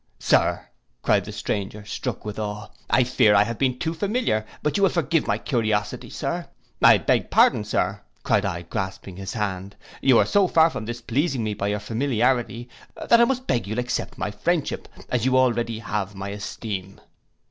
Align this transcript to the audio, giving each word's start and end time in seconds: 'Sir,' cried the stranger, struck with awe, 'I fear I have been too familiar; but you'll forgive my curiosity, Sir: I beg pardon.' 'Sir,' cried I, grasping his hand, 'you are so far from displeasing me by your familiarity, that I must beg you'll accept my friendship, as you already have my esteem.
'Sir,' 0.17 0.65
cried 1.03 1.25
the 1.25 1.31
stranger, 1.31 1.85
struck 1.85 2.25
with 2.25 2.39
awe, 2.39 2.69
'I 2.89 3.03
fear 3.03 3.35
I 3.35 3.43
have 3.43 3.59
been 3.59 3.77
too 3.77 3.93
familiar; 3.93 4.43
but 4.63 4.75
you'll 4.75 4.89
forgive 4.89 5.27
my 5.27 5.37
curiosity, 5.37 6.09
Sir: 6.09 6.47
I 6.81 6.97
beg 6.97 7.29
pardon.' 7.29 7.63
'Sir,' 7.63 8.01
cried 8.23 8.43
I, 8.43 8.63
grasping 8.63 9.17
his 9.17 9.33
hand, 9.33 9.75
'you 10.01 10.17
are 10.17 10.25
so 10.25 10.47
far 10.47 10.71
from 10.71 10.85
displeasing 10.85 11.43
me 11.43 11.53
by 11.53 11.67
your 11.67 11.79
familiarity, 11.79 12.67
that 12.95 13.21
I 13.21 13.25
must 13.25 13.45
beg 13.45 13.67
you'll 13.67 13.77
accept 13.77 14.17
my 14.17 14.31
friendship, 14.31 14.87
as 15.09 15.23
you 15.25 15.37
already 15.37 15.77
have 15.77 16.15
my 16.15 16.29
esteem. 16.29 16.99